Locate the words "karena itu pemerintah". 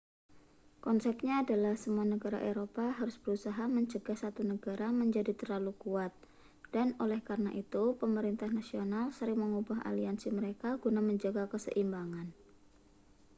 7.29-8.49